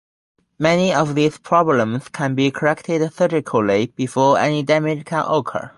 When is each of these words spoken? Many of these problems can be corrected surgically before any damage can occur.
Many 0.57 0.91
of 0.91 1.13
these 1.13 1.37
problems 1.37 2.07
can 2.07 2.33
be 2.33 2.49
corrected 2.49 3.13
surgically 3.13 3.93
before 3.95 4.39
any 4.39 4.63
damage 4.63 5.05
can 5.05 5.23
occur. 5.27 5.69